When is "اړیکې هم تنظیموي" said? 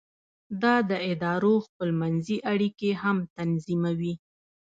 2.53-4.13